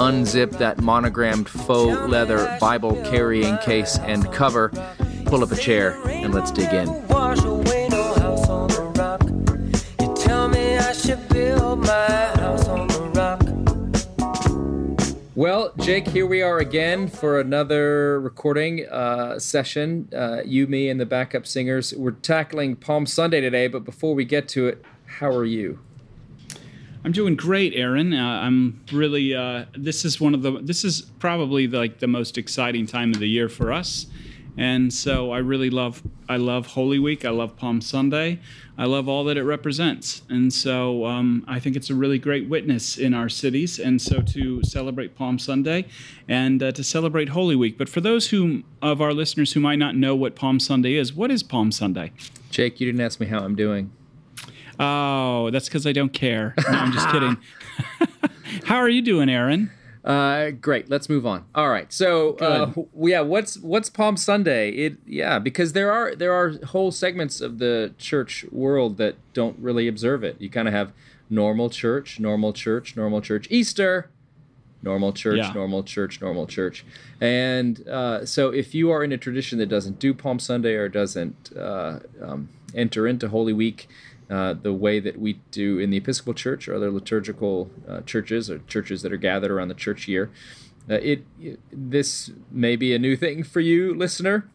[0.00, 4.70] unzip that monogrammed faux leather Bible carrying case and cover,
[5.26, 6.88] pull up a chair, and let's dig in.
[15.36, 20.08] Well, Jake, here we are again for another recording uh, session.
[20.14, 21.94] Uh, you, me, and the backup singers.
[21.94, 25.78] We're tackling Palm Sunday today, but before we get to it, how are you?
[27.02, 28.12] I'm doing great, Aaron.
[28.12, 29.34] Uh, I'm really.
[29.34, 30.60] Uh, this is one of the.
[30.60, 34.06] This is probably the, like the most exciting time of the year for us,
[34.58, 36.02] and so I really love.
[36.28, 37.24] I love Holy Week.
[37.24, 38.38] I love Palm Sunday.
[38.76, 42.50] I love all that it represents, and so um, I think it's a really great
[42.50, 43.78] witness in our cities.
[43.78, 45.86] And so to celebrate Palm Sunday,
[46.28, 47.78] and uh, to celebrate Holy Week.
[47.78, 51.14] But for those who of our listeners who might not know what Palm Sunday is,
[51.14, 52.12] what is Palm Sunday?
[52.50, 53.90] Jake, you didn't ask me how I'm doing.
[54.80, 56.54] Oh, that's because I don't care.
[56.70, 57.36] No, I'm just kidding.
[58.64, 59.70] How are you doing, Aaron?
[60.04, 60.88] Uh, great.
[60.88, 61.44] Let's move on.
[61.54, 61.92] All right.
[61.92, 64.70] So, uh, yeah, what's what's Palm Sunday?
[64.70, 69.58] It yeah, because there are there are whole segments of the church world that don't
[69.58, 70.40] really observe it.
[70.40, 70.92] You kind of have
[71.28, 74.08] normal church, normal church, normal church, Easter,
[74.82, 75.52] normal church, yeah.
[75.52, 76.84] normal church, normal church.
[77.20, 80.88] And uh, so, if you are in a tradition that doesn't do Palm Sunday or
[80.88, 83.88] doesn't uh, um, enter into Holy Week,
[84.30, 88.48] uh, the way that we do in the Episcopal Church or other liturgical uh, churches
[88.48, 90.30] or churches that are gathered around the church year.
[90.88, 94.48] Uh, it, it, this may be a new thing for you, listener.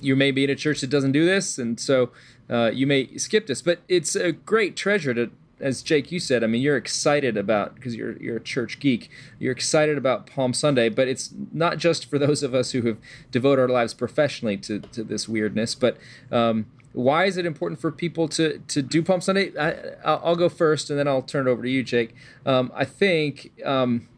[0.00, 2.10] You may be in a church that doesn't do this, and so
[2.50, 3.62] uh, you may skip this.
[3.62, 5.30] But it's a great treasure to,
[5.60, 6.44] as Jake you said.
[6.44, 9.10] I mean, you're excited about because you're you're a church geek.
[9.40, 12.98] You're excited about Palm Sunday, but it's not just for those of us who have
[13.32, 15.96] devoted our lives professionally to to this weirdness, but
[16.30, 19.56] um, why is it important for people to to do Palm Sunday?
[19.56, 22.14] I, will go first, and then I'll turn it over to you, Jake.
[22.44, 24.08] Um, I think um,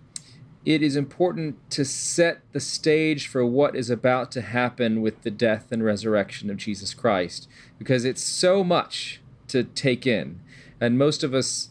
[0.64, 5.30] it is important to set the stage for what is about to happen with the
[5.30, 7.48] death and resurrection of Jesus Christ,
[7.78, 10.40] because it's so much to take in,
[10.80, 11.70] and most of us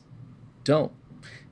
[0.64, 0.94] don't.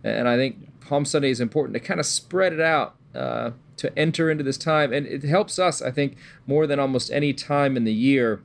[0.04, 2.96] And I think Palm Sunday is important to kind of spread it out.
[3.14, 7.10] Uh, to enter into this time, and it helps us, I think, more than almost
[7.12, 8.44] any time in the year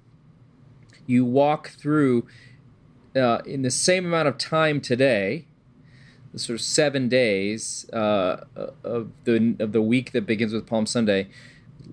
[1.06, 2.26] you walk through
[3.14, 5.46] uh, in the same amount of time today,
[6.32, 8.44] the sort of seven days uh,
[8.84, 11.28] of the of the week that begins with Palm Sunday,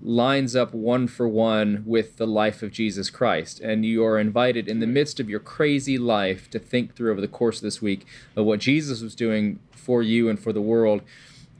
[0.02, 3.60] lines up one for one with the life of Jesus Christ.
[3.60, 7.20] And you are invited in the midst of your crazy life to think through over
[7.20, 10.60] the course of this week of what Jesus was doing for you and for the
[10.60, 11.02] world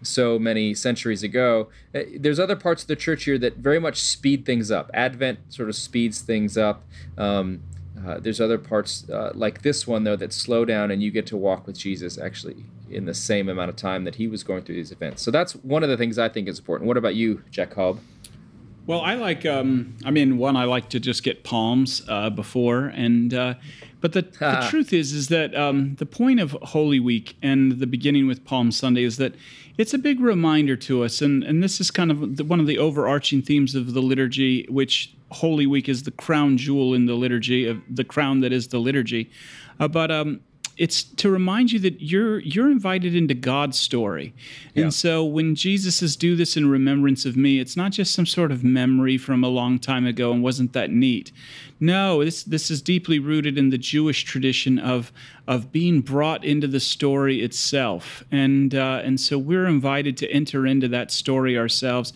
[0.04, 1.69] so many centuries ago.
[1.94, 4.91] Uh, there's other parts of the church here that very much speed things up.
[4.94, 6.84] Advent sort of speeds things up.
[7.19, 7.62] Um,
[8.06, 11.26] uh, there's other parts uh, like this one though that slow down, and you get
[11.26, 14.62] to walk with Jesus actually in the same amount of time that he was going
[14.62, 15.22] through these events.
[15.22, 16.87] So that's one of the things I think is important.
[16.87, 18.00] What about you, Jacob?
[18.86, 19.46] Well, I like.
[19.46, 23.54] Um, I mean, one, I like to just get palms uh, before, and uh,
[24.00, 27.86] but the, the truth is, is that um, the point of Holy Week and the
[27.86, 29.34] beginning with Palm Sunday is that
[29.78, 32.66] it's a big reminder to us, and and this is kind of the, one of
[32.66, 37.14] the overarching themes of the liturgy, which Holy Week is the crown jewel in the
[37.14, 39.30] liturgy of the crown that is the liturgy.
[39.80, 40.40] Uh, but um,
[40.76, 44.34] it's to remind you that you're you're invited into God's story.
[44.74, 44.84] Yeah.
[44.84, 48.26] And so when Jesus says do this in remembrance of me, it's not just some
[48.26, 51.32] sort of memory from a long time ago and wasn't that neat.
[51.80, 55.12] No, this this is deeply rooted in the Jewish tradition of
[55.46, 58.25] of being brought into the story itself.
[58.32, 62.12] And uh, and so we're invited to enter into that story ourselves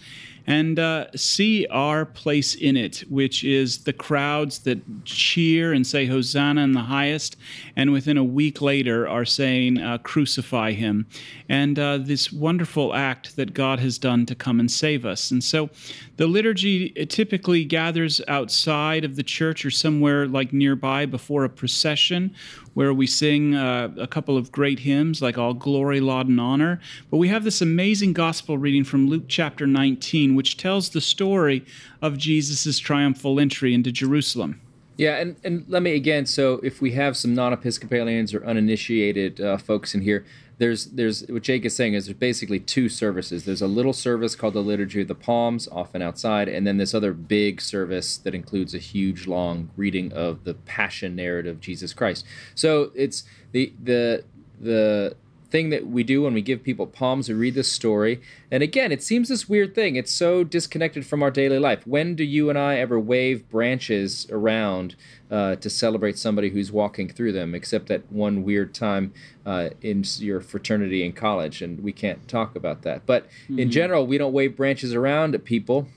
[0.49, 6.06] and uh, see our place in it, which is the crowds that cheer and say
[6.06, 7.37] Hosanna in the highest,
[7.77, 11.06] and within a week later are saying, uh, Crucify him.
[11.50, 15.31] And uh, this wonderful act that God has done to come and save us.
[15.31, 15.69] And so
[16.17, 22.35] the liturgy typically gathers outside of the church or somewhere like nearby before a procession
[22.79, 26.81] where we sing uh, a couple of great hymns like All Glory, Laud, and Honor.
[27.11, 31.65] But we have this amazing gospel reading from Luke chapter 19, which tells the story
[32.01, 34.61] of Jesus' triumphal entry into Jerusalem.
[34.97, 36.25] Yeah, and, and let me again.
[36.25, 40.25] So, if we have some non-Episcopalians or uninitiated uh, folks in here,
[40.59, 43.45] there's there's what Jake is saying is there's basically two services.
[43.45, 46.95] There's a little service called the Liturgy of the Palms, often outside, and then this
[46.95, 51.93] other big service that includes a huge long reading of the Passion narrative of Jesus
[51.93, 52.27] Christ.
[52.55, 53.23] So it's
[53.53, 54.25] the the
[54.61, 55.17] the
[55.50, 58.21] thing that we do when we give people palms, we read this story.
[58.50, 59.97] And again, it seems this weird thing.
[59.97, 61.87] It's so disconnected from our daily life.
[61.87, 64.95] When do you and I ever wave branches around
[65.31, 69.12] uh, to celebrate somebody who's walking through them, except at one weird time
[69.47, 71.62] uh, in your fraternity in college?
[71.62, 73.06] And we can't talk about that.
[73.06, 73.59] But mm-hmm.
[73.59, 75.89] in general, we don't wave branches around at people.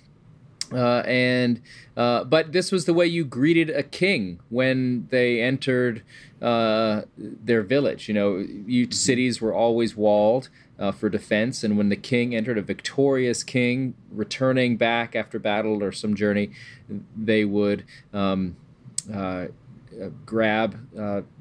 [0.74, 1.62] Uh, and
[1.98, 6.04] uh, but this was the way you greeted a king when they entered
[6.42, 8.08] uh, their village.
[8.08, 8.92] You know, you, mm-hmm.
[8.92, 13.94] cities were always walled uh, for defense, and when the king entered, a victorious king
[14.12, 16.52] returning back after battle or some journey,
[17.16, 17.84] they would
[18.14, 18.56] um,
[19.14, 19.48] uh, uh,
[20.26, 20.80] grab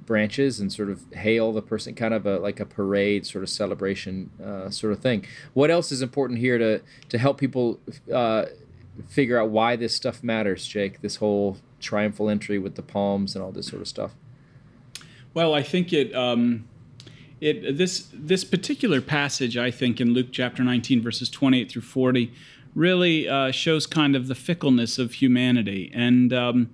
[0.05, 3.49] branches and sort of hail the person, kind of a, like a parade sort of
[3.49, 4.29] celebration
[4.71, 5.25] sort of thing.
[5.55, 7.79] What else is important here to to help people?
[9.09, 11.01] Figure out why this stuff matters, Jake.
[11.01, 14.13] This whole triumphal entry with the palms and all this sort of stuff.
[15.35, 16.15] Well, I think it.
[16.15, 16.67] Um,
[17.41, 22.33] it this this particular passage, I think, in Luke chapter 19, verses 28 through 40,
[22.75, 26.33] really uh, shows kind of the fickleness of humanity and.
[26.33, 26.71] Um,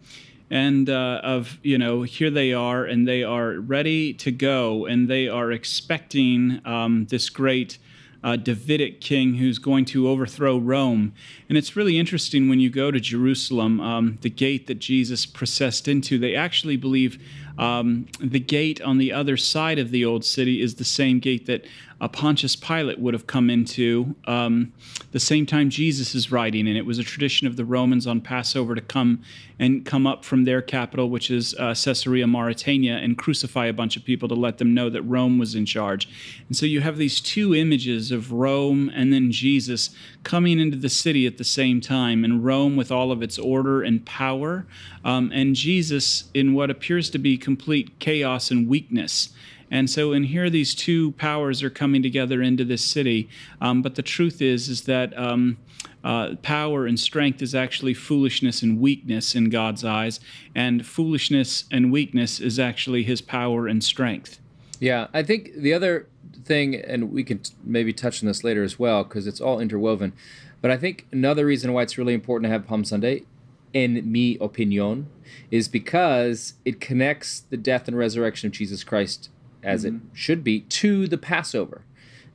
[0.48, 5.08] and uh, of you know here they are and they are ready to go and
[5.08, 7.78] they are expecting um, this great
[8.26, 11.14] uh, Davidic king who's going to overthrow Rome.
[11.48, 15.86] And it's really interesting when you go to Jerusalem, um, the gate that Jesus processed
[15.86, 17.22] into, they actually believe
[17.58, 21.46] um, the gate on the other side of the old city is the same gate
[21.46, 21.64] that
[22.00, 24.72] uh, Pontius Pilate would have come into um,
[25.12, 28.20] the same time Jesus is riding and it was a tradition of the Romans on
[28.20, 29.22] Passover to come
[29.58, 33.96] and come up from their capital, which is uh, Caesarea Maritima, and crucify a bunch
[33.96, 36.06] of people to let them know that Rome was in charge.
[36.48, 39.90] And so you have these two images of Rome and then Jesus
[40.26, 43.80] coming into the city at the same time, and Rome with all of its order
[43.80, 44.66] and power,
[45.04, 49.28] um, and Jesus in what appears to be complete chaos and weakness.
[49.70, 53.28] And so, in here these two powers are coming together into this city.
[53.60, 55.58] Um, but the truth is, is that um,
[56.02, 60.18] uh, power and strength is actually foolishness and weakness in God's eyes,
[60.56, 64.40] and foolishness and weakness is actually His power and strength.
[64.80, 66.08] Yeah, I think the other
[66.44, 70.12] thing, and we can maybe touch on this later as well, because it's all interwoven.
[70.60, 73.24] But I think another reason why it's really important to have Palm Sunday,
[73.72, 75.08] in mi opinion,
[75.50, 79.28] is because it connects the death and resurrection of Jesus Christ
[79.62, 79.96] as mm-hmm.
[79.96, 81.82] it should be, to the Passover.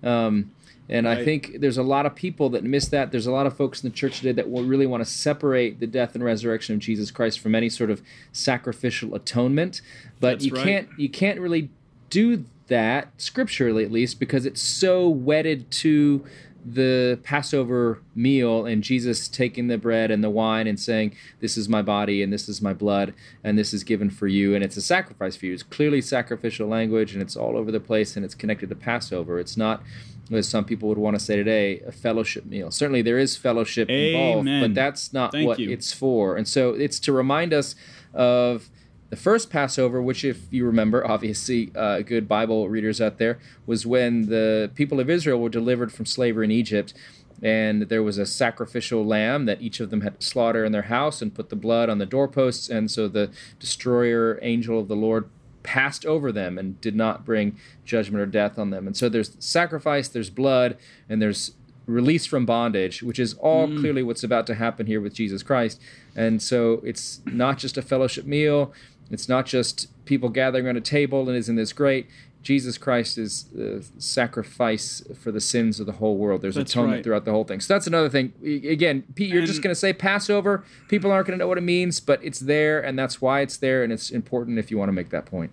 [0.03, 0.51] Um,
[0.89, 1.19] and right.
[1.19, 3.11] I think there's a lot of people that miss that.
[3.11, 5.79] There's a lot of folks in the church today that will really want to separate
[5.79, 8.01] the death and resurrection of Jesus Christ from any sort of
[8.33, 9.81] sacrificial atonement.
[10.19, 10.63] But That's you right.
[10.63, 11.69] can't you can't really
[12.09, 16.25] do that scripturally at least because it's so wedded to
[16.63, 21.67] the Passover meal and Jesus taking the bread and the wine and saying, This is
[21.67, 23.13] my body and this is my blood
[23.43, 24.55] and this is given for you.
[24.55, 25.53] And it's a sacrifice for you.
[25.53, 29.37] It's clearly sacrificial language and it's all over the place and it's connected to Passover.
[29.37, 29.83] It's not,
[30.31, 32.71] as some people would want to say today, a fellowship meal.
[32.71, 34.37] Certainly there is fellowship Amen.
[34.37, 35.71] involved, but that's not Thank what you.
[35.71, 36.37] it's for.
[36.37, 37.75] And so it's to remind us
[38.13, 38.69] of
[39.11, 43.37] the first Passover, which, if you remember, obviously, uh, good Bible readers out there,
[43.67, 46.95] was when the people of Israel were delivered from slavery in Egypt.
[47.43, 50.83] And there was a sacrificial lamb that each of them had to slaughter in their
[50.83, 52.69] house and put the blood on the doorposts.
[52.69, 55.27] And so the destroyer angel of the Lord
[55.63, 58.85] passed over them and did not bring judgment or death on them.
[58.85, 60.77] And so there's sacrifice, there's blood,
[61.09, 61.53] and there's
[61.87, 63.79] release from bondage, which is all mm.
[63.79, 65.81] clearly what's about to happen here with Jesus Christ.
[66.15, 68.73] And so it's not just a fellowship meal,
[69.13, 72.07] it's not just people gathering around a table and isn't this great.
[72.43, 76.41] Jesus Christ is the sacrifice for the sins of the whole world.
[76.41, 77.03] There's that's atonement right.
[77.03, 77.59] throughout the whole thing.
[77.59, 78.33] So that's another thing.
[78.43, 80.63] Again, Pete, you're and, just going to say Passover.
[80.87, 83.57] People aren't going to know what it means, but it's there, and that's why it's
[83.57, 85.51] there, and it's important if you want to make that point.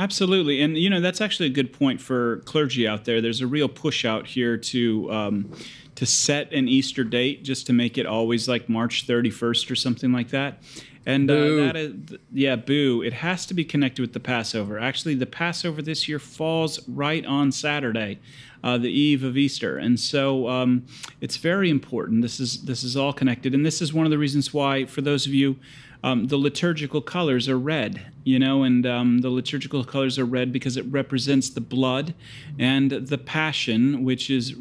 [0.00, 3.20] Absolutely, and you know that's actually a good point for clergy out there.
[3.20, 5.52] There's a real push out here to um,
[5.96, 10.12] to set an Easter date just to make it always like March 31st or something
[10.12, 10.62] like that.
[11.08, 11.94] And uh, that is,
[12.34, 13.00] yeah, boo.
[13.02, 14.78] It has to be connected with the Passover.
[14.78, 18.18] Actually, the Passover this year falls right on Saturday,
[18.62, 20.84] uh, the eve of Easter, and so um,
[21.22, 22.20] it's very important.
[22.20, 25.00] This is this is all connected, and this is one of the reasons why, for
[25.00, 25.56] those of you,
[26.04, 28.12] um, the liturgical colors are red.
[28.24, 32.12] You know, and um, the liturgical colors are red because it represents the blood
[32.58, 34.54] and the passion, which is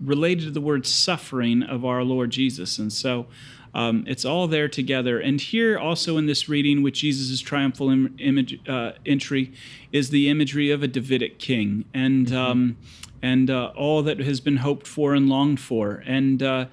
[0.00, 3.28] related to the word suffering of our Lord Jesus, and so
[3.74, 5.18] Um, it's all there together.
[5.18, 9.52] And here, also in this reading, with Jesus' triumphal Im- image, uh, entry,
[9.92, 11.86] is the imagery of a Davidic king.
[11.94, 12.36] And mm-hmm.
[12.36, 12.76] um,
[13.22, 16.02] and uh, all that has been hoped for and longed for.
[16.06, 16.66] And uh,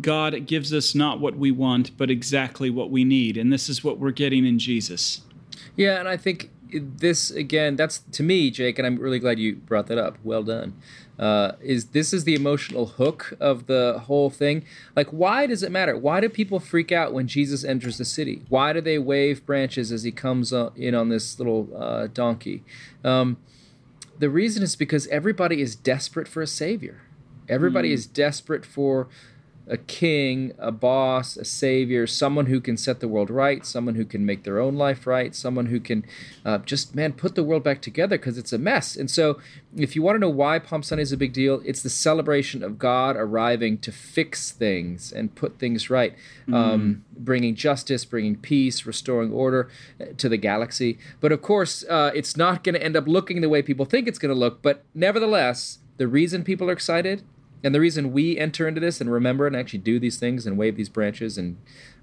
[0.00, 3.36] God gives us not what we want, but exactly what we need.
[3.36, 5.22] And this is what we're getting in Jesus.
[5.74, 9.56] Yeah, and I think this again that's to me jake and i'm really glad you
[9.56, 10.18] brought that up.
[10.24, 10.74] Well done.
[11.18, 14.64] Uh, is this is the emotional hook of the whole thing.
[14.94, 15.96] Like why does it matter?
[15.96, 18.42] Why do people freak out when jesus enters the city?
[18.48, 22.64] Why do they wave branches as he comes uh, in on this little uh, donkey?
[23.04, 23.38] Um,
[24.18, 27.02] the reason is because everybody is desperate for a savior.
[27.48, 27.94] Everybody mm.
[27.94, 29.08] is desperate for
[29.68, 34.04] a king, a boss, a savior, someone who can set the world right, someone who
[34.04, 36.04] can make their own life right, someone who can
[36.44, 38.94] uh, just, man, put the world back together because it's a mess.
[38.94, 39.40] And so,
[39.76, 42.62] if you want to know why Palm Sunday is a big deal, it's the celebration
[42.62, 46.14] of God arriving to fix things and put things right,
[46.48, 46.54] mm.
[46.54, 49.68] um, bringing justice, bringing peace, restoring order
[50.00, 50.98] uh, to the galaxy.
[51.20, 54.06] But of course, uh, it's not going to end up looking the way people think
[54.06, 54.62] it's going to look.
[54.62, 57.22] But nevertheless, the reason people are excited
[57.62, 60.56] and the reason we enter into this and remember and actually do these things and
[60.56, 61.56] wave these branches and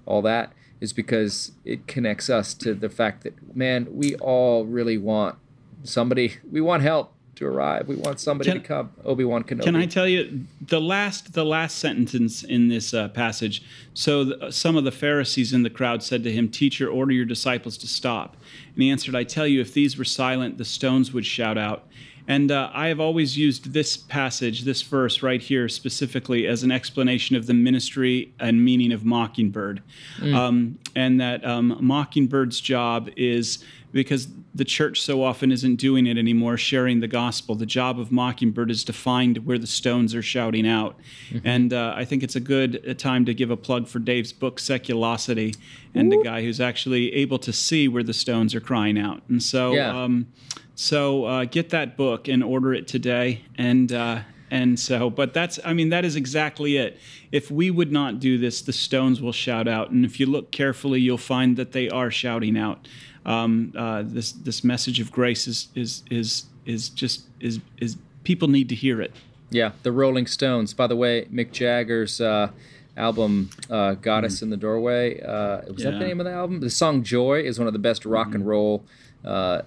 [0.06, 4.98] all that is because it connects us to the fact that, man, we all really
[4.98, 5.36] want
[5.82, 7.88] somebody, we want help to arrive.
[7.88, 8.92] We want somebody can, to come.
[9.04, 9.64] Obi Wan Kenobi.
[9.64, 13.62] Can I tell you the last the last sentence in this uh, passage?
[13.92, 17.24] So the, some of the Pharisees in the crowd said to him, "Teacher, order your
[17.24, 18.36] disciples to stop."
[18.74, 21.86] And he answered, "I tell you, if these were silent, the stones would shout out."
[22.26, 26.70] And uh, I have always used this passage, this verse right here specifically, as an
[26.70, 29.82] explanation of the ministry and meaning of Mockingbird.
[30.18, 30.34] Mm.
[30.34, 33.62] Um, and that um, Mockingbird's job is
[33.92, 34.26] because
[34.56, 37.54] the church so often isn't doing it anymore, sharing the gospel.
[37.54, 40.98] The job of Mockingbird is to find where the stones are shouting out.
[41.30, 41.46] Mm-hmm.
[41.46, 44.32] And uh, I think it's a good uh, time to give a plug for Dave's
[44.32, 45.56] book, Seculosity,
[45.94, 46.20] and Ooh.
[46.20, 49.22] a guy who's actually able to see where the stones are crying out.
[49.28, 50.02] And so, yeah.
[50.02, 50.26] um,
[50.74, 53.42] so uh, get that book and order it today.
[53.56, 56.98] And uh, and so, but that's I mean that is exactly it.
[57.32, 59.90] If we would not do this, the stones will shout out.
[59.90, 62.86] And if you look carefully, you'll find that they are shouting out.
[63.26, 68.48] Um, uh, this this message of grace is is is is just is is people
[68.48, 69.12] need to hear it.
[69.50, 70.74] Yeah, the Rolling Stones.
[70.74, 72.20] By the way, Mick Jagger's.
[72.20, 72.50] Uh,
[72.96, 74.42] album uh, "Goddess mm.
[74.42, 75.90] in the Doorway." Uh, was yeah.
[75.90, 76.60] that the name of the album?
[76.60, 78.36] The song "Joy" is one of the best rock mm.
[78.36, 78.84] and roll
[79.24, 79.62] uh,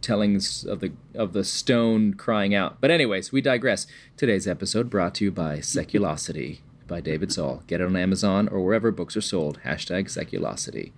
[0.00, 2.80] tellings of the of the stone crying out.
[2.80, 3.86] But anyways, we digress.
[4.16, 7.62] Today's episode brought to you by Seculosity by David Zahl.
[7.66, 9.60] Get it on Amazon or wherever books are sold.
[9.64, 10.92] Hashtag Seculosity.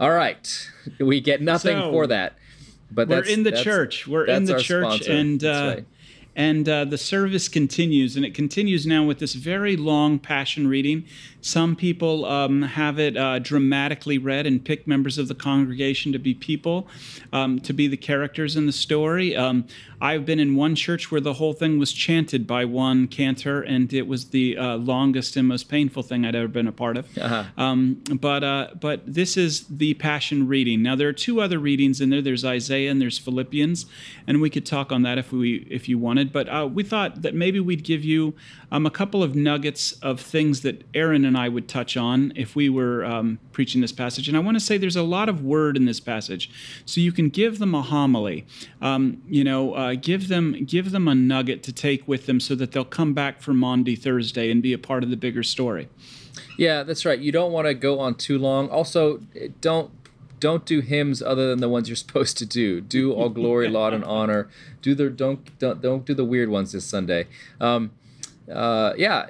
[0.00, 2.36] All right, we get nothing so, for that.
[2.90, 4.06] But we're in the church.
[4.06, 5.12] We're in the church, sponsor.
[5.12, 5.84] and uh, right.
[6.38, 11.04] And uh, the service continues, and it continues now with this very long passion reading
[11.40, 16.18] some people um, have it uh, dramatically read and pick members of the congregation to
[16.18, 16.88] be people,
[17.32, 19.36] um, to be the characters in the story.
[19.36, 19.66] Um,
[20.00, 23.92] I've been in one church where the whole thing was chanted by one cantor, and
[23.92, 27.18] it was the uh, longest and most painful thing I'd ever been a part of.
[27.18, 27.44] Uh-huh.
[27.56, 30.82] Um, but uh, but this is the Passion reading.
[30.82, 32.22] Now there are two other readings in there.
[32.22, 33.86] There's Isaiah and there's Philippians,
[34.26, 36.27] and we could talk on that if we if you wanted.
[36.32, 38.34] But uh, we thought that maybe we'd give you
[38.70, 42.54] um, a couple of nuggets of things that Aaron and I would touch on if
[42.54, 44.28] we were um, preaching this passage.
[44.28, 46.50] And I want to say there's a lot of word in this passage,
[46.84, 48.46] so you can give them a homily.
[48.80, 52.54] Um, you know, uh, give them give them a nugget to take with them, so
[52.54, 55.88] that they'll come back for Maundy Thursday and be a part of the bigger story.
[56.56, 57.18] Yeah, that's right.
[57.18, 58.68] You don't want to go on too long.
[58.68, 59.20] Also,
[59.60, 59.97] don't
[60.40, 62.80] don't do hymns other than the ones you're supposed to do.
[62.80, 64.48] Do all glory, laud, and honor.
[64.82, 67.26] Do the don't don't don't do the weird ones this Sunday.
[67.60, 67.92] Um,
[68.52, 69.28] uh, yeah,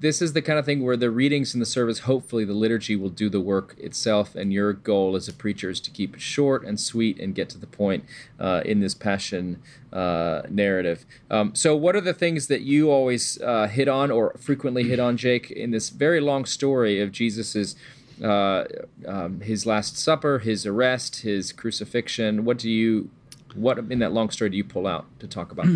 [0.00, 2.96] this is the kind of thing where the readings in the service, hopefully, the liturgy
[2.96, 4.34] will do the work itself.
[4.34, 7.50] And your goal as a preacher is to keep it short and sweet and get
[7.50, 8.04] to the point
[8.38, 9.62] uh, in this passion
[9.92, 11.04] uh, narrative.
[11.30, 14.98] Um, so, what are the things that you always uh, hit on or frequently hit
[14.98, 17.76] on, Jake, in this very long story of Jesus's?
[18.22, 18.64] Uh,
[19.06, 22.44] um, his last supper, his arrest, his crucifixion.
[22.44, 23.10] What do you,
[23.54, 25.66] what in that long story do you pull out to talk about?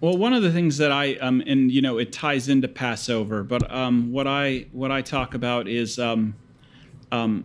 [0.00, 3.42] Well, one of the things that I um, and you know it ties into Passover,
[3.42, 6.36] but um, what I what I talk about is um,
[7.10, 7.44] um,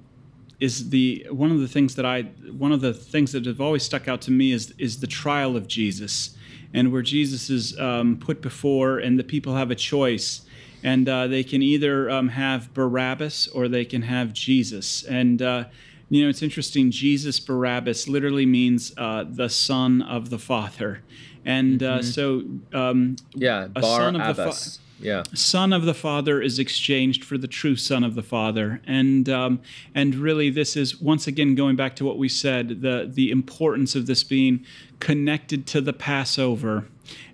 [0.60, 2.22] is the one of the things that I
[2.56, 5.58] one of the things that have always stuck out to me is is the trial
[5.58, 6.38] of Jesus,
[6.76, 10.42] and where Jesus is um, put before, and the people have a choice,
[10.84, 15.66] and uh, they can either um, have Barabbas or they can have Jesus, and uh,
[16.10, 16.92] you know it's interesting.
[16.92, 21.02] Jesus Barabbas literally means uh, the son of the Father
[21.46, 22.02] and uh, mm-hmm.
[22.02, 24.78] so um, yeah, Bar son of Abbas.
[24.78, 25.24] fa- Yeah.
[25.34, 29.62] Son of the Father is exchanged for the true Son of the Father, and um,
[29.94, 33.96] and really, this is once again going back to what we said the the importance
[33.96, 34.66] of this being
[35.00, 36.88] connected to the Passover.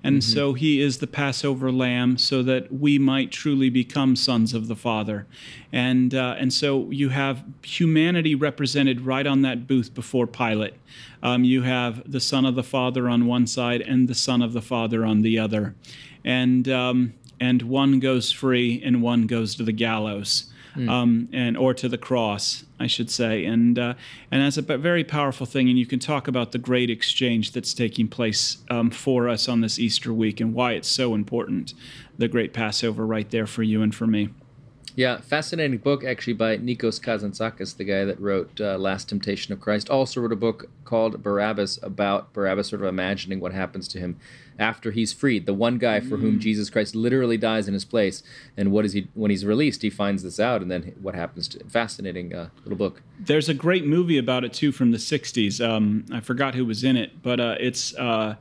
[0.03, 0.33] And mm-hmm.
[0.33, 4.75] so he is the Passover lamb so that we might truly become sons of the
[4.75, 5.27] Father.
[5.71, 10.75] And, uh, and so you have humanity represented right on that booth before Pilate.
[11.21, 14.53] Um, you have the Son of the Father on one side and the Son of
[14.53, 15.75] the Father on the other.
[16.23, 20.89] And, um, and one goes free and one goes to the gallows mm.
[20.89, 23.93] um, and or to the cross, I should say, and uh,
[24.31, 25.69] and that's a very powerful thing.
[25.69, 29.61] And you can talk about the great exchange that's taking place um, for us on
[29.61, 31.73] this Easter week and why it's so important.
[32.17, 34.29] The great Passover, right there for you and for me.
[34.99, 39.61] Yeah, fascinating book actually by Nikos Kazantzakis, the guy that wrote uh, Last Temptation of
[39.61, 39.89] Christ.
[39.89, 44.19] Also wrote a book called Barabbas about Barabbas, sort of imagining what happens to him
[44.59, 45.45] after he's freed.
[45.45, 46.21] The one guy for mm.
[46.23, 48.23] whom Jesus Christ literally dies in his place,
[48.57, 49.83] and what is he when he's released?
[49.83, 53.01] He finds this out, and then what happens to fascinating uh, little book.
[53.17, 55.65] There's a great movie about it too from the '60s.
[55.65, 58.35] Um, I forgot who was in it, but uh, it's uh,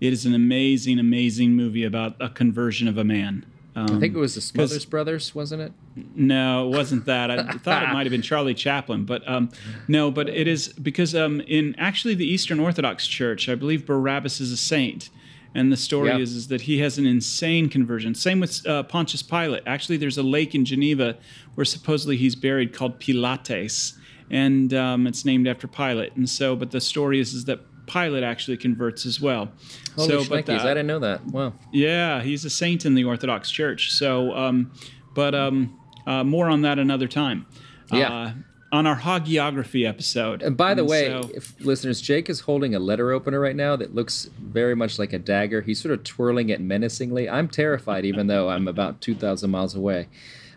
[0.00, 3.46] it is an amazing, amazing movie about a conversion of a man.
[3.76, 5.72] Um, I think it was the Smothers Brothers, wasn't it?
[6.14, 7.30] No, it wasn't that.
[7.30, 9.50] I thought it might have been Charlie Chaplin, but um,
[9.88, 10.12] no.
[10.12, 14.52] But it is because um, in actually the Eastern Orthodox Church, I believe Barabbas is
[14.52, 15.10] a saint,
[15.56, 16.20] and the story yep.
[16.20, 18.14] is, is that he has an insane conversion.
[18.14, 19.64] Same with uh, Pontius Pilate.
[19.66, 21.16] Actually, there's a lake in Geneva
[21.56, 23.94] where supposedly he's buried called Pilates,
[24.30, 26.14] and um, it's named after Pilate.
[26.14, 29.50] And so, but the story is, is that Pilate actually converts as well.
[29.96, 31.24] Holy so, but I didn't know that.
[31.26, 31.54] Wow.
[31.72, 33.92] Yeah, he's a saint in the Orthodox Church.
[33.92, 34.72] So, um,
[35.14, 37.46] but um, uh, more on that another time.
[37.92, 38.12] Yeah.
[38.12, 38.32] Uh,
[38.74, 40.42] on our hagiography episode.
[40.42, 43.54] And by the and way, so, if listeners, Jake is holding a letter opener right
[43.54, 45.60] now that looks very much like a dagger.
[45.60, 47.30] He's sort of twirling it menacingly.
[47.30, 50.08] I'm terrified, even though I'm about two thousand miles away.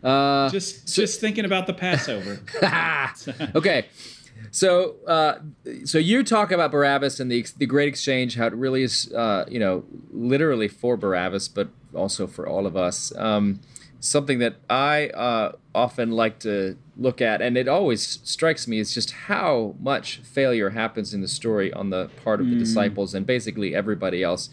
[0.03, 2.39] Uh, just so, just thinking about the Passover.
[3.55, 3.85] okay.
[4.51, 5.39] So, uh,
[5.85, 9.45] so you talk about Barabbas and the the great exchange, how it really is, uh,
[9.49, 13.15] you know, literally for Barabbas, but also for all of us.
[13.15, 13.59] Um,
[13.99, 18.93] something that I uh, often like to look at, and it always strikes me, is
[18.93, 22.59] just how much failure happens in the story on the part of the mm.
[22.59, 24.49] disciples and basically everybody else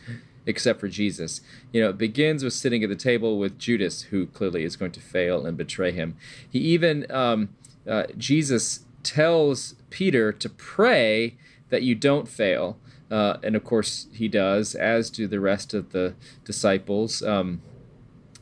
[0.47, 1.41] except for Jesus.
[1.73, 4.93] You know, it begins with sitting at the table with Judas, who clearly is going
[4.93, 6.17] to fail and betray him.
[6.49, 7.51] He even, um,
[7.89, 11.37] uh, Jesus tells Peter to pray
[11.71, 12.79] that you don't fail.
[13.11, 16.15] Uh, and of course, he does, as do the rest of the
[16.45, 17.23] disciples.
[17.23, 17.63] Um,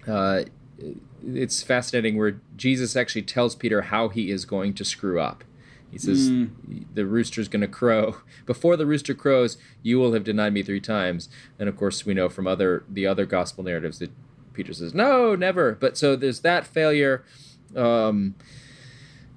[0.07, 0.45] uh,
[1.25, 5.45] it's fascinating where Jesus actually tells Peter how he is going to screw up.
[5.91, 6.51] He says, mm.
[6.95, 8.17] The rooster's going to crow.
[8.47, 11.29] Before the rooster crows, you will have denied me three times.
[11.59, 14.11] And of course, we know from other the other gospel narratives that
[14.55, 15.75] Peter says, No, never.
[15.75, 17.25] But so there's that failure.
[17.77, 18.37] Um,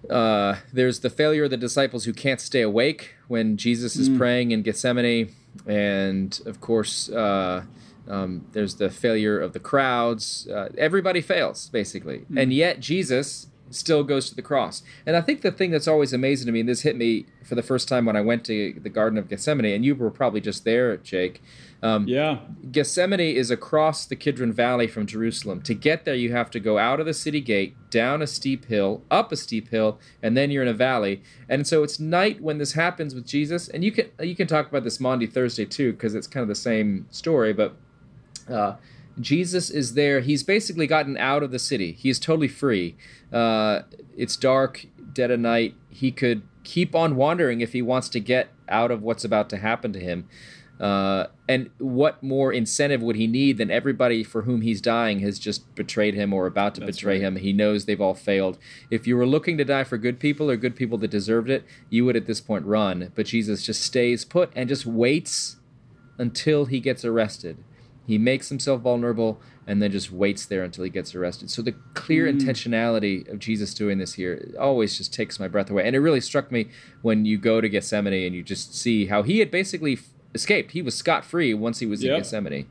[0.09, 4.17] uh, there's the failure of the disciples who can't stay awake when Jesus is mm.
[4.17, 5.33] praying in Gethsemane.
[5.65, 7.63] And of course, uh,
[8.07, 10.47] um, there's the failure of the crowds.
[10.47, 12.19] Uh, everybody fails, basically.
[12.31, 12.41] Mm.
[12.41, 14.83] And yet, Jesus still goes to the cross.
[15.05, 17.55] And I think the thing that's always amazing to me, and this hit me for
[17.55, 20.41] the first time when I went to the Garden of Gethsemane, and you were probably
[20.41, 21.41] just there, Jake.
[21.85, 22.39] Um, yeah.
[22.71, 25.61] Gethsemane is across the Kidron Valley from Jerusalem.
[25.61, 28.65] To get there, you have to go out of the city gate, down a steep
[28.65, 31.21] hill, up a steep hill, and then you're in a valley.
[31.47, 33.67] And so it's night when this happens with Jesus.
[33.67, 36.47] And you can you can talk about this Maundy Thursday too, because it's kind of
[36.47, 37.53] the same story.
[37.53, 37.75] But
[38.49, 38.77] uh,
[39.19, 40.21] Jesus is there.
[40.21, 41.91] He's basically gotten out of the city.
[41.91, 42.95] He is totally free.
[43.31, 43.83] Uh,
[44.17, 45.75] it's dark, dead of night.
[45.89, 49.57] He could keep on wandering if he wants to get out of what's about to
[49.57, 50.27] happen to him.
[50.79, 55.39] Uh, and what more incentive would he need than everybody for whom he's dying has
[55.39, 57.21] just betrayed him or about to That's betray right.
[57.21, 57.35] him?
[57.37, 58.57] He knows they've all failed.
[58.91, 61.63] If you were looking to die for good people or good people that deserved it,
[61.89, 63.11] you would at this point run.
[63.15, 65.57] But Jesus just stays put and just waits
[66.17, 67.57] until he gets arrested.
[68.05, 71.49] He makes himself vulnerable and then just waits there until he gets arrested.
[71.49, 72.39] So the clear mm.
[72.39, 75.85] intentionality of Jesus doing this here always just takes my breath away.
[75.87, 76.69] And it really struck me
[77.01, 79.97] when you go to Gethsemane and you just see how he had basically
[80.35, 80.71] escaped.
[80.71, 82.11] He was scot free once he was yep.
[82.11, 82.67] in Gethsemane,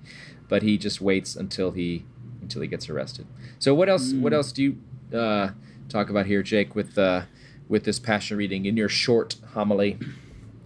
[0.48, 2.04] but he just waits until he
[2.40, 3.26] until he gets arrested.
[3.58, 4.12] So what else?
[4.12, 4.20] Mm.
[4.20, 5.50] What else do you uh,
[5.88, 7.22] talk about here, Jake, with uh,
[7.68, 9.98] with this passion reading in your short homily?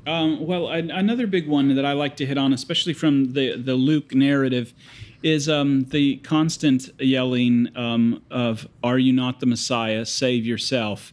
[0.07, 3.75] Um, well, another big one that I like to hit on, especially from the the
[3.75, 4.75] Luke narrative,
[5.23, 10.05] is um, the constant yelling um, of "Are you not the Messiah?
[10.05, 11.13] Save yourself."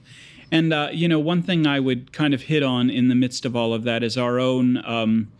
[0.51, 3.45] And uh, you know, one thing I would kind of hit on in the midst
[3.45, 5.31] of all of that is our own um,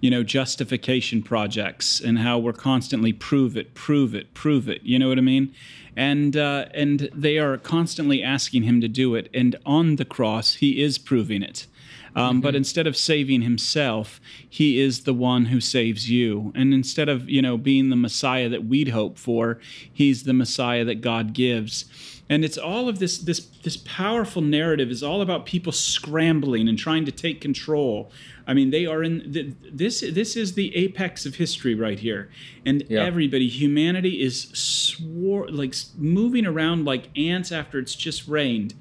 [0.00, 4.82] you know, justification projects and how we're constantly prove it, prove it, prove it.
[4.82, 5.52] You know what I mean?
[5.96, 9.28] And uh, and they are constantly asking him to do it.
[9.34, 11.66] And on the cross, he is proving it.
[12.14, 12.40] Um, mm-hmm.
[12.40, 16.52] But instead of saving himself, he is the one who saves you.
[16.54, 19.58] And instead of you know being the Messiah that we'd hope for,
[19.92, 21.84] he's the Messiah that God gives
[22.28, 26.78] and it's all of this this this powerful narrative is all about people scrambling and
[26.78, 28.10] trying to take control
[28.48, 32.28] i mean they are in the, this this is the apex of history right here
[32.66, 33.04] and yeah.
[33.04, 38.74] everybody humanity is swore like moving around like ants after it's just rained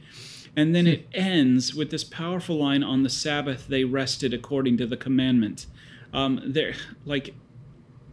[0.56, 4.88] and then it ends with this powerful line on the sabbath they rested according to
[4.88, 5.68] the commandment
[6.14, 6.74] um, there
[7.06, 7.36] like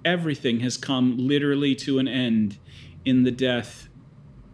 [0.05, 2.59] everything has come literally to an end
[3.05, 3.89] in the death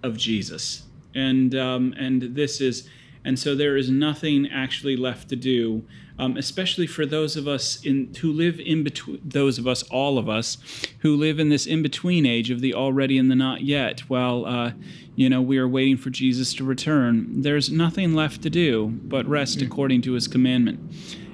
[0.02, 0.84] of Jesus.
[1.14, 2.88] And um, and this is
[3.24, 5.84] and so there is nothing actually left to do,
[6.20, 10.18] um, especially for those of us in who live in between those of us, all
[10.18, 10.58] of us,
[10.98, 14.00] who live in this in between age of the already and the not yet.
[14.00, 14.72] While uh,
[15.16, 19.26] you know we are waiting for Jesus to return, there's nothing left to do but
[19.26, 19.72] rest mm-hmm.
[19.72, 20.78] according to His commandment,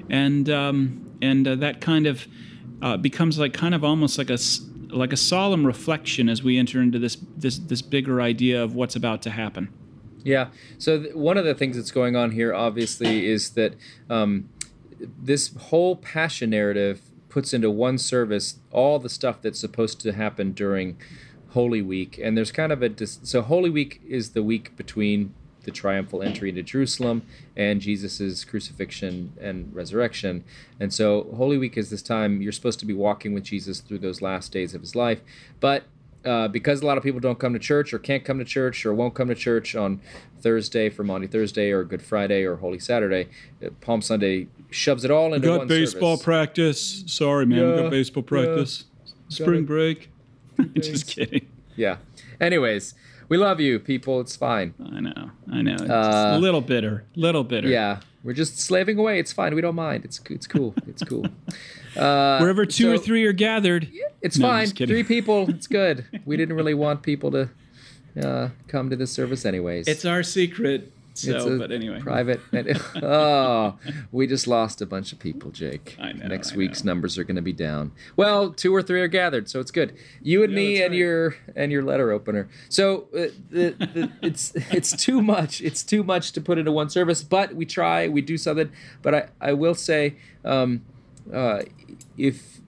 [0.09, 2.29] and um, and uh, that kind of
[2.81, 4.39] uh, becomes like kind of almost like a
[4.91, 8.95] like a solemn reflection as we enter into this this this bigger idea of what's
[8.95, 9.69] about to happen.
[10.23, 10.49] Yeah.
[10.79, 13.77] So th- one of the things that's going on here, obviously, is that
[14.11, 14.49] um,
[14.99, 20.53] this whole passion narrative puts into one service all the stuff that's supposed to happen
[20.53, 20.97] during
[21.51, 25.35] Holy Week, and there's kind of a dis- so Holy Week is the week between
[25.67, 27.23] the triumphal entry into Jerusalem
[27.57, 30.45] and Jesus's crucifixion and resurrection.
[30.81, 33.99] And so Holy Week is this time you're supposed to be walking with Jesus through
[33.99, 35.21] those last days of his life.
[35.61, 35.85] But
[36.25, 38.85] uh, because a lot of people don't come to church or can't come to church
[38.85, 40.01] or won't come to church on
[40.41, 43.29] Thursday for Maundy Thursday or Good Friday or Holy Saturday,
[43.65, 46.25] uh, Palm Sunday shoves it all into we got one baseball service.
[46.25, 47.05] practice.
[47.07, 47.59] Sorry, man.
[47.59, 48.85] Yeah, we got baseball practice.
[49.05, 50.11] Yeah, Spring break.
[50.75, 51.49] Just kidding.
[51.75, 51.97] Yeah.
[52.41, 52.95] Anyways,
[53.29, 54.21] we love you, people.
[54.21, 54.75] It's fine.
[54.93, 55.31] I know.
[55.53, 55.75] I know.
[55.75, 57.05] It's uh, a little bitter.
[57.15, 57.69] Little bitter.
[57.69, 58.01] Yeah.
[58.23, 59.21] We're just slaving away.
[59.21, 59.55] It's fine.
[59.55, 60.05] We don't mind.
[60.05, 60.75] It's it's cool.
[60.89, 61.27] It's cool.
[61.97, 64.69] Uh, Wherever two so, or three are gathered, it's no, fine.
[64.69, 65.49] Three people.
[65.49, 66.05] It's good.
[66.25, 67.49] We didn't really want people to
[68.23, 69.89] uh, come to this service, anyways.
[69.89, 70.93] It's our secret.
[71.15, 72.41] So, but anyway, private.
[73.03, 73.79] oh,
[74.13, 75.97] we just lost a bunch of people, Jake.
[75.99, 76.27] I know.
[76.27, 76.93] Next I week's know.
[76.93, 77.93] numbers are going to be down.
[78.17, 79.97] Well, two or three are gathered, so it's good.
[80.21, 80.99] You and yeah, me and right.
[80.99, 82.49] your and your letter opener.
[82.69, 85.63] So uh, the, the, it's it's too much.
[85.63, 88.09] It's too much to put into one service, but we try.
[88.09, 88.71] We do something.
[89.01, 90.83] But I I will say, um,
[91.33, 91.63] uh,
[92.17, 92.61] if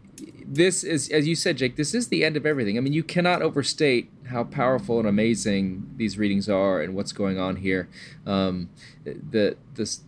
[0.44, 2.77] this is as you said, Jake, this is the end of everything.
[2.77, 7.38] I mean, you cannot overstate how powerful and amazing these readings are and what's going
[7.38, 7.88] on here.
[8.27, 8.71] Um,
[9.05, 10.01] the this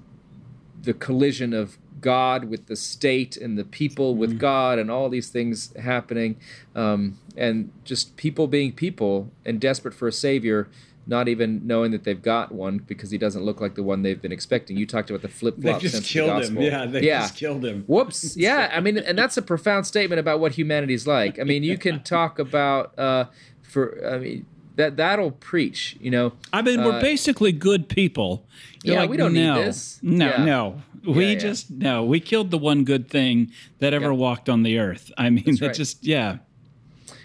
[0.83, 4.39] the collision of God with the state and the people with mm-hmm.
[4.39, 6.37] God and all these things happening,
[6.75, 10.69] um, and just people being people and desperate for a savior
[11.07, 14.21] not even knowing that they've got one because he doesn't look like the one they've
[14.21, 14.77] been expecting.
[14.77, 15.81] You talked about the flip flop.
[15.81, 16.61] They just killed him.
[16.61, 17.21] Yeah, they yeah.
[17.21, 17.85] just killed him.
[17.87, 18.37] Whoops.
[18.41, 21.39] Yeah, I mean, and that's a profound statement about what humanity's like.
[21.39, 23.27] I mean, you can talk about uh,
[23.63, 24.03] for.
[24.07, 25.97] I mean, that that'll preach.
[26.01, 26.33] You know.
[26.53, 28.47] I mean, we're uh, basically good people.
[28.83, 29.99] You're yeah, like, we don't no, need this.
[30.03, 30.45] No, yeah.
[30.45, 30.83] no.
[31.05, 32.05] We yeah, just no.
[32.05, 35.11] We killed the one good thing that ever walked on the earth.
[35.19, 35.75] I mean, that right.
[35.75, 36.39] just yeah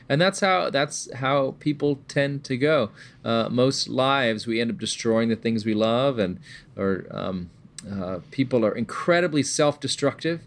[0.07, 2.89] and that's how that's how people tend to go.
[3.23, 6.39] Uh, most lives, we end up destroying the things we love, and
[6.77, 7.49] or um,
[7.91, 10.41] uh, people are incredibly self-destructive,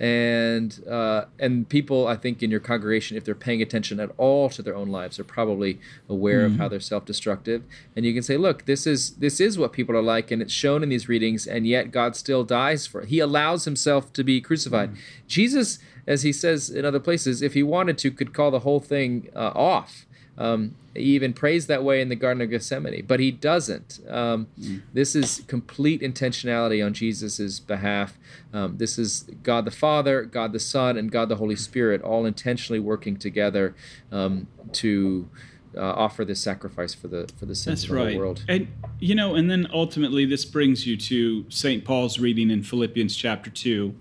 [0.00, 4.48] and uh, and people, I think, in your congregation, if they're paying attention at all
[4.50, 6.54] to their own lives, are probably aware mm-hmm.
[6.54, 7.62] of how they're self-destructive,
[7.94, 10.52] and you can say, look, this is this is what people are like, and it's
[10.52, 13.08] shown in these readings, and yet God still dies for it.
[13.08, 14.90] He allows Himself to be crucified.
[14.90, 15.00] Mm-hmm.
[15.28, 18.80] Jesus as he says in other places, if he wanted to, could call the whole
[18.80, 20.06] thing uh, off.
[20.36, 24.00] Um, he even prays that way in the Garden of Gethsemane, but he doesn't.
[24.08, 24.82] Um, mm.
[24.92, 28.18] This is complete intentionality on Jesus' behalf.
[28.52, 32.26] Um, this is God the Father, God the Son, and God the Holy Spirit all
[32.26, 33.74] intentionally working together
[34.12, 35.28] um, to.
[35.76, 38.16] Uh, offer this sacrifice for the for the sins That's of the right.
[38.16, 38.44] world.
[38.48, 38.68] And
[39.00, 41.84] you know, and then ultimately this brings you to St.
[41.84, 43.92] Paul's reading in Philippians chapter 2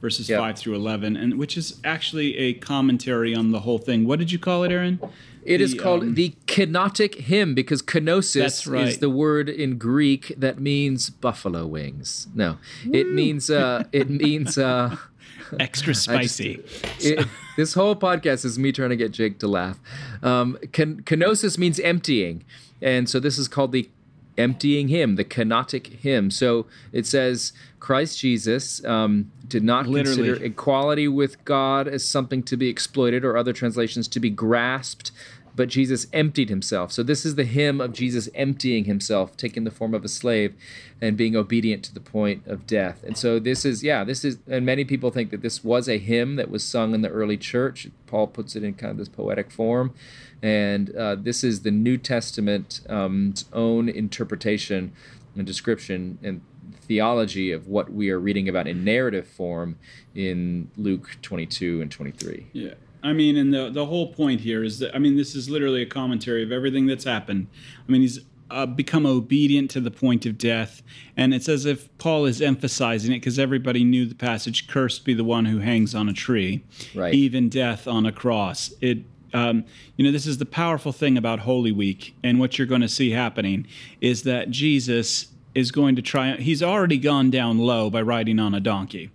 [0.00, 0.40] verses yep.
[0.40, 4.30] 5 through 11 and which is actually a commentary on the whole thing what did
[4.30, 5.00] you call it aaron
[5.44, 8.86] It the, is called um, the kenotic hymn because kenosis right.
[8.86, 12.28] is the word in Greek that means buffalo wings.
[12.34, 12.92] No, Woo.
[12.92, 14.96] it means uh, it means uh,
[15.58, 16.56] extra spicy.
[16.56, 19.78] Just, it, this whole podcast is me trying to get Jake to laugh.
[20.22, 22.44] Um, ken- kenosis means emptying,
[22.82, 23.88] and so this is called the
[24.38, 26.30] emptying hymn, the kenotic hymn.
[26.30, 30.28] So it says Christ Jesus um, did not Literally.
[30.28, 35.10] consider equality with God as something to be exploited, or other translations to be grasped,
[35.58, 36.92] but Jesus emptied himself.
[36.92, 40.54] So this is the hymn of Jesus emptying himself, taking the form of a slave
[41.00, 43.02] and being obedient to the point of death.
[43.02, 45.98] And so this is, yeah, this is, and many people think that this was a
[45.98, 47.88] hymn that was sung in the early church.
[48.06, 49.92] Paul puts it in kind of this poetic form.
[50.40, 54.92] And uh, this is the New Testament's um, own interpretation
[55.34, 56.40] and description and
[56.82, 59.76] theology of what we are reading about in narrative form
[60.14, 62.46] in Luke 22 and 23.
[62.52, 62.74] Yeah.
[63.02, 65.82] I mean, and the the whole point here is that I mean, this is literally
[65.82, 67.46] a commentary of everything that's happened.
[67.86, 70.82] I mean, he's uh, become obedient to the point of death,
[71.16, 75.14] and it's as if Paul is emphasizing it because everybody knew the passage: "Cursed be
[75.14, 77.14] the one who hangs on a tree, right.
[77.14, 78.98] even death on a cross." It
[79.34, 79.64] um,
[79.96, 82.88] you know, this is the powerful thing about Holy Week, and what you're going to
[82.88, 83.66] see happening
[84.00, 86.36] is that Jesus is going to try.
[86.36, 89.10] He's already gone down low by riding on a donkey,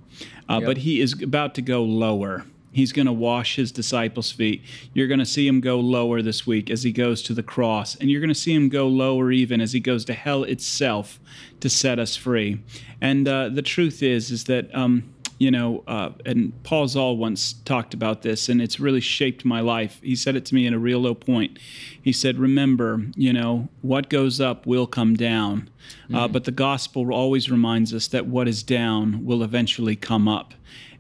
[0.49, 0.65] uh, yep.
[0.65, 2.45] but he is about to go lower.
[2.73, 4.63] He's going to wash his disciples' feet.
[4.93, 7.95] You're going to see him go lower this week as he goes to the cross,
[7.95, 11.19] and you're going to see him go lower even as he goes to hell itself
[11.59, 12.61] to set us free.
[12.99, 17.53] And uh, the truth is, is that um, you know, uh, and Paul Zahl once
[17.65, 19.99] talked about this, and it's really shaped my life.
[20.01, 21.59] He said it to me in a real low point.
[22.01, 25.69] He said, Remember, you know, what goes up will come down.
[25.69, 26.15] Uh, mm-hmm.
[26.15, 30.53] Uh, but the gospel always reminds us that what is down will eventually come up.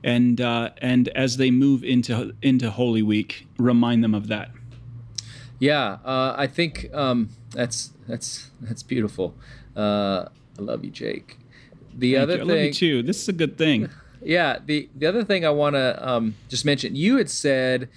[0.03, 4.51] And, uh, and as they move into, into Holy Week, remind them of that.
[5.59, 9.33] Yeah, uh, I think um, that's, that's, that's beautiful.
[9.75, 10.25] Uh,
[10.59, 11.37] I love you, Jake.
[11.95, 12.39] The Thank other you.
[12.39, 13.03] thing, I love you too.
[13.03, 13.89] This is a good thing.
[14.25, 14.59] Yeah.
[14.65, 17.89] The the other thing I want to um, just mention, you had said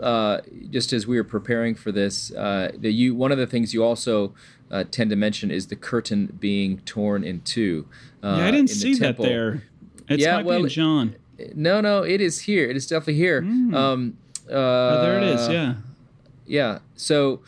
[0.00, 3.74] uh, just as we were preparing for this, uh, that you one of the things
[3.74, 4.34] you also
[4.70, 7.86] uh, tend to mention is the curtain being torn in two.
[8.22, 9.64] Uh, yeah, I didn't see that there.
[10.08, 11.16] It's yeah, well, John.
[11.54, 12.68] No, no, it is here.
[12.68, 13.42] It is definitely here.
[13.42, 13.74] Mm.
[13.74, 14.18] Um,
[14.50, 15.48] oh, there it is.
[15.48, 15.74] Yeah.
[16.46, 16.78] Yeah.
[16.96, 17.40] So,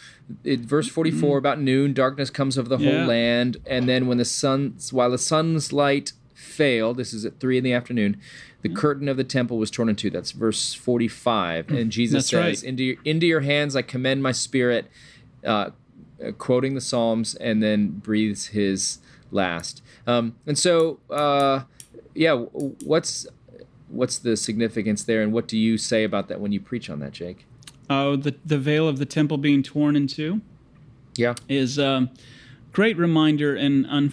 [0.43, 1.39] it, verse forty-four, mm.
[1.39, 5.19] about noon, darkness comes over the whole land, and then when the sun's while the
[5.19, 6.13] sun's light
[6.55, 8.21] failed, this is at three in the afternoon,
[8.63, 8.79] the mm-hmm.
[8.79, 10.11] curtain of the temple was torn in two.
[10.11, 11.71] That's verse 45.
[11.71, 12.69] And Jesus That's says, right.
[12.69, 14.87] into, your, into your hands I commend my spirit,
[15.45, 15.71] uh,
[16.25, 18.99] uh, quoting the Psalms, and then breathes his
[19.31, 19.83] last.
[20.07, 21.65] Um, and so, uh,
[22.15, 23.27] yeah, what's
[23.95, 27.01] what's the significance there, and what do you say about that when you preach on
[27.01, 27.47] that, Jake?
[27.89, 30.41] Oh, the the veil of the temple being torn in two.
[31.17, 32.11] Yeah, is a um,
[32.73, 34.13] great reminder and un-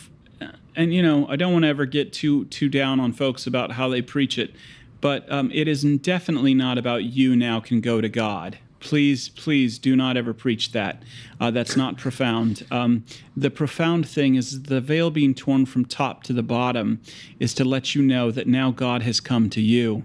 [0.75, 3.73] and you know, I don't want to ever get too too down on folks about
[3.73, 4.53] how they preach it,
[5.01, 8.57] but um, it is definitely not about you now can go to God.
[8.81, 11.03] Please, please do not ever preach that.
[11.39, 12.65] Uh, that's not profound.
[12.71, 13.05] Um,
[13.37, 16.99] the profound thing is the veil being torn from top to the bottom
[17.39, 20.03] is to let you know that now God has come to you.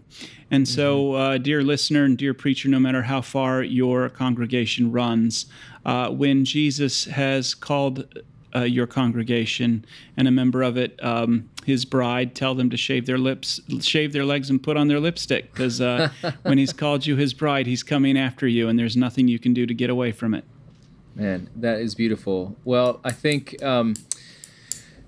[0.51, 1.21] And so, mm-hmm.
[1.21, 5.47] uh, dear listener and dear preacher, no matter how far your congregation runs,
[5.85, 8.07] uh, when Jesus has called
[8.57, 9.85] uh, your congregation
[10.17, 14.13] and a member of it, um, his bride, tell them to shave their lips, shave
[14.13, 15.53] their legs, and put on their lipstick.
[15.53, 16.11] Because uh,
[16.43, 19.53] when he's called you his bride, he's coming after you, and there's nothing you can
[19.53, 20.45] do to get away from it.
[21.15, 22.57] Man, that is beautiful.
[22.65, 23.63] Well, I think.
[23.63, 23.95] Um,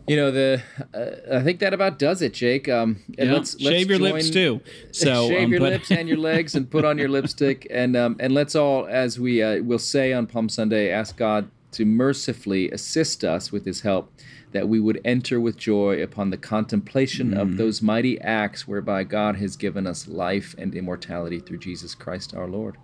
[0.07, 0.63] you know the
[0.95, 2.67] uh, I think that about does it, Jake.
[2.67, 3.35] Um, and yeah.
[3.35, 4.63] let's, let's shave your join, lips too.
[4.93, 8.17] So shave um, your lips and your legs, and put on your lipstick, and um,
[8.19, 12.71] and let's all, as we uh, will say on Palm Sunday, ask God to mercifully
[12.71, 14.13] assist us with his help,
[14.53, 17.41] that we would enter with joy upon the contemplation mm.
[17.41, 22.35] of those mighty acts whereby God has given us life and immortality through Jesus Christ
[22.35, 22.77] our Lord.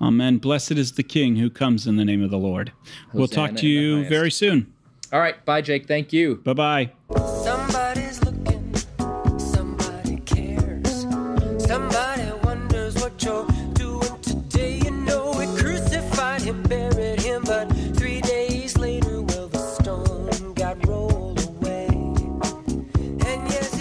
[0.00, 0.38] Amen.
[0.38, 2.72] Blessed is the King who comes in the name of the Lord.
[3.08, 4.72] Hosanna we'll talk to you very soon.
[5.12, 5.42] All right.
[5.44, 5.86] Bye, Jake.
[5.86, 6.36] Thank you.
[6.36, 6.52] Bye
[7.08, 7.35] bye.